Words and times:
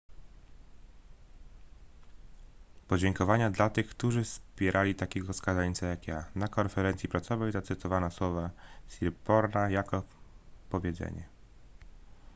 podziękowania 2.87 3.49
dla 3.51 3.69
tych 3.69 3.87
którzy 3.89 4.23
wpierali 4.23 4.95
takiego 4.95 5.33
skazańca 5.33 5.87
jak 5.87 6.07
ja 6.07 6.25
na 6.35 6.47
konferencji 6.47 7.09
prasowej 7.09 7.51
zacytowano 7.51 8.11
słowa 8.11 8.49
siriporna 8.87 9.69
jako 9.69 10.03
powiedzenie 10.69 11.29